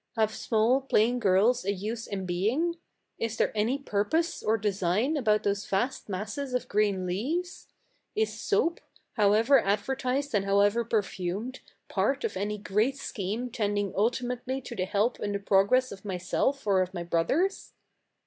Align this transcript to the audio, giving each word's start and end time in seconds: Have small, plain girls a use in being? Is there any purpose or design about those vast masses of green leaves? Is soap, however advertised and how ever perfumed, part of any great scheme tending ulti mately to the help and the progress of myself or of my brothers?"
Have 0.15 0.33
small, 0.33 0.81
plain 0.81 1.19
girls 1.19 1.63
a 1.63 1.71
use 1.71 2.07
in 2.07 2.25
being? 2.25 2.77
Is 3.19 3.37
there 3.37 3.51
any 3.55 3.77
purpose 3.77 4.41
or 4.41 4.57
design 4.57 5.15
about 5.15 5.43
those 5.43 5.67
vast 5.67 6.09
masses 6.09 6.55
of 6.55 6.67
green 6.67 7.05
leaves? 7.05 7.67
Is 8.15 8.33
soap, 8.33 8.79
however 9.13 9.59
advertised 9.59 10.33
and 10.33 10.43
how 10.43 10.61
ever 10.61 10.83
perfumed, 10.83 11.59
part 11.87 12.23
of 12.23 12.35
any 12.35 12.57
great 12.57 12.97
scheme 12.97 13.51
tending 13.51 13.93
ulti 13.93 14.23
mately 14.23 14.63
to 14.65 14.75
the 14.75 14.85
help 14.85 15.19
and 15.19 15.35
the 15.35 15.39
progress 15.39 15.91
of 15.91 16.03
myself 16.03 16.65
or 16.65 16.81
of 16.81 16.95
my 16.95 17.03
brothers?" 17.03 17.73